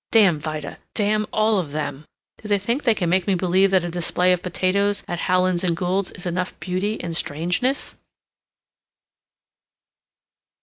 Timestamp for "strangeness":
7.15-7.95